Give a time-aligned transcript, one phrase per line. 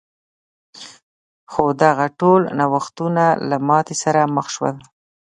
[1.51, 4.75] خو دغه ټول نوښتونه له ماتې سره مخ شول.